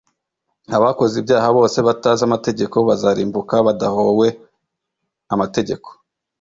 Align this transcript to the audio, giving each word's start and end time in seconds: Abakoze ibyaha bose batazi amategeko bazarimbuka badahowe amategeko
Abakoze 0.77 1.13
ibyaha 1.21 1.49
bose 1.57 1.77
batazi 1.87 2.21
amategeko 2.27 2.75
bazarimbuka 2.87 3.53
badahowe 3.67 4.27
amategeko 5.33 5.89